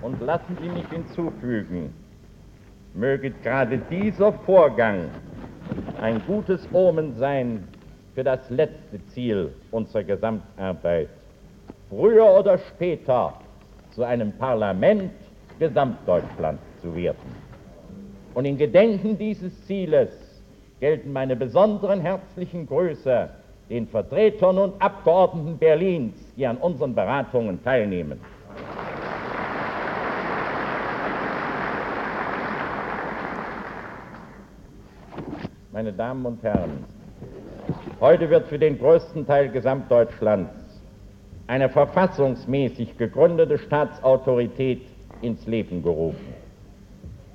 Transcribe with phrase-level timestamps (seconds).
[0.00, 1.92] Und lassen Sie mich hinzufügen,
[2.94, 5.10] möge gerade dieser Vorgang
[6.00, 7.66] ein gutes Omen sein
[8.14, 11.08] für das letzte Ziel unserer Gesamtarbeit,
[11.90, 13.34] früher oder später
[13.90, 15.10] zu einem Parlament
[15.58, 17.48] Gesamtdeutschlands zu werden.
[18.34, 20.10] Und in Gedenken dieses Zieles
[20.78, 23.28] gelten meine besonderen herzlichen Grüße
[23.68, 28.20] den Vertretern und Abgeordneten Berlins, die an unseren Beratungen teilnehmen.
[35.78, 36.84] Meine Damen und Herren,
[38.00, 40.50] heute wird für den größten Teil Gesamtdeutschlands
[41.46, 44.82] eine verfassungsmäßig gegründete Staatsautorität
[45.22, 46.34] ins Leben gerufen.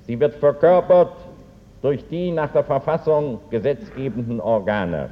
[0.01, 1.13] Sie wird verkörpert
[1.81, 5.11] durch die nach der Verfassung gesetzgebenden Organe.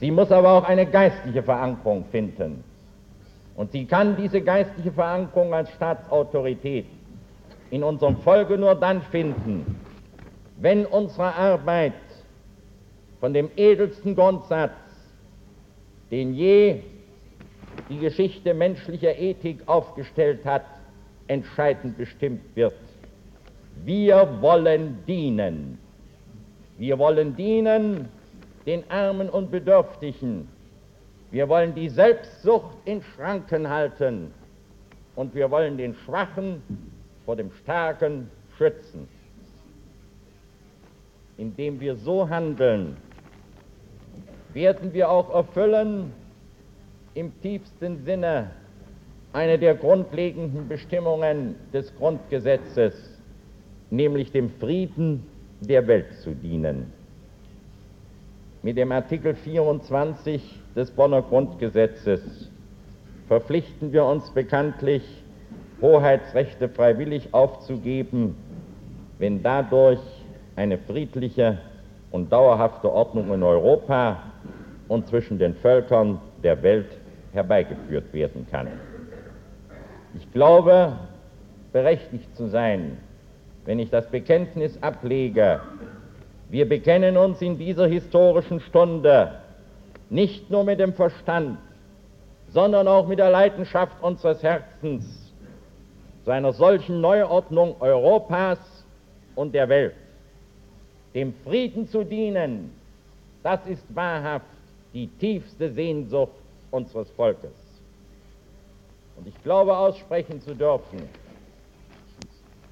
[0.00, 2.64] Sie muss aber auch eine geistliche Verankerung finden.
[3.54, 6.86] Und sie kann diese geistliche Verankerung als Staatsautorität
[7.70, 9.76] in unserem Volke nur dann finden,
[10.56, 11.92] wenn unsere Arbeit
[13.20, 14.72] von dem edelsten Grundsatz,
[16.10, 16.80] den je
[17.88, 20.64] die Geschichte menschlicher Ethik aufgestellt hat,
[21.26, 22.74] entscheidend bestimmt wird.
[23.84, 25.78] Wir wollen dienen.
[26.78, 28.08] Wir wollen dienen
[28.66, 30.48] den Armen und Bedürftigen.
[31.30, 34.32] Wir wollen die Selbstsucht in Schranken halten
[35.16, 36.62] und wir wollen den Schwachen
[37.24, 39.08] vor dem Starken schützen.
[41.36, 42.96] Indem wir so handeln,
[44.52, 46.12] werden wir auch erfüllen
[47.14, 48.50] im tiefsten Sinne
[49.32, 52.94] eine der grundlegenden Bestimmungen des Grundgesetzes,
[53.90, 55.24] nämlich dem Frieden
[55.60, 56.92] der Welt zu dienen.
[58.62, 62.50] Mit dem Artikel 24 des Bonner Grundgesetzes
[63.26, 65.02] verpflichten wir uns bekanntlich,
[65.80, 68.36] Hoheitsrechte freiwillig aufzugeben,
[69.18, 70.00] wenn dadurch
[70.56, 71.58] eine friedliche
[72.10, 74.22] und dauerhafte Ordnung in Europa
[74.88, 76.96] und zwischen den Völkern der Welt
[77.32, 78.68] herbeigeführt werden kann.
[80.14, 80.92] Ich glaube,
[81.72, 82.98] berechtigt zu sein,
[83.64, 85.60] wenn ich das Bekenntnis ablege,
[86.50, 89.32] wir bekennen uns in dieser historischen Stunde
[90.10, 91.58] nicht nur mit dem Verstand,
[92.48, 95.32] sondern auch mit der Leidenschaft unseres Herzens
[96.24, 98.58] zu einer solchen Neuordnung Europas
[99.34, 99.94] und der Welt.
[101.14, 102.72] Dem Frieden zu dienen,
[103.42, 104.46] das ist wahrhaft
[104.92, 106.32] die tiefste Sehnsucht
[106.70, 107.52] unseres Volkes.
[109.16, 111.02] Und ich glaube aussprechen zu dürfen,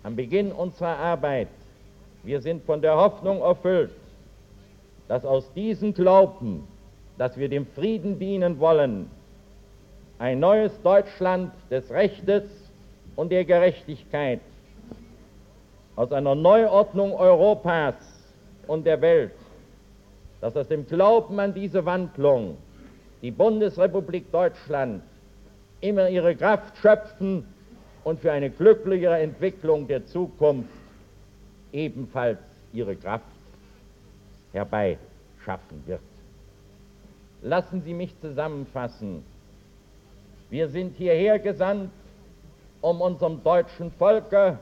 [0.03, 1.49] am Beginn unserer Arbeit
[2.25, 3.91] wir sind von der Hoffnung erfüllt,
[5.09, 6.67] dass aus diesem Glauben,
[7.19, 9.11] dass wir dem Frieden dienen wollen,
[10.19, 12.45] ein neues Deutschland des Rechtes
[13.17, 14.41] und der Gerechtigkeit,
[15.97, 17.95] aus einer Neuordnung Europas
[18.67, 19.33] und der Welt,
[20.41, 22.57] dass aus dem Glauben an diese Wandlung
[23.21, 25.03] die Bundesrepublik Deutschland
[25.81, 27.45] immer ihre Kraft schöpfen
[28.05, 30.69] und für eine glücklichere Entwicklung der Zukunft
[31.73, 32.39] ebenfalls
[32.73, 33.25] ihre Kraft
[34.53, 36.01] herbeischaffen wird.
[37.43, 39.25] Lassen Sie mich zusammenfassen.
[40.51, 41.91] Wir sind hierher gesandt,
[42.81, 44.59] um unserem deutschen Volke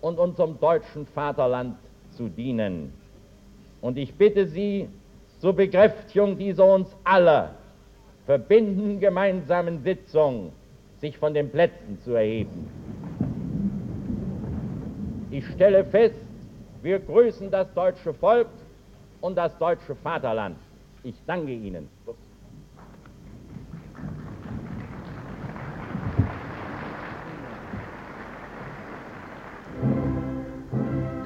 [0.00, 1.76] und unserem deutschen Vaterland
[2.10, 2.92] zu dienen.
[3.84, 4.88] Und ich bitte Sie
[5.40, 7.50] zur Bekräftigung dieser uns alle
[8.24, 10.52] verbindenden gemeinsamen Sitzung,
[11.02, 12.66] sich von den Plätzen zu erheben.
[15.30, 16.18] Ich stelle fest,
[16.80, 18.46] wir grüßen das deutsche Volk
[19.20, 20.56] und das deutsche Vaterland.
[21.02, 21.86] Ich danke Ihnen.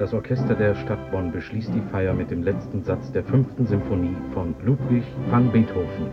[0.08, 4.16] Das Orchester der Stadt Bonn beschließt die Feier mit dem letzten Satz der fünften Symphonie
[4.32, 6.08] von Ludwig van Beethoven.